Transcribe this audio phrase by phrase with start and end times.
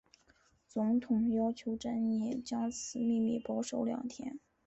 [0.67, 4.39] 总统要求珍妮将此秘密保守两天。